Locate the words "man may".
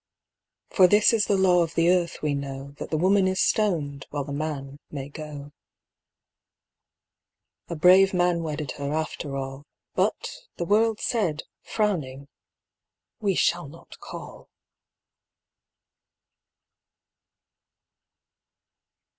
4.33-5.09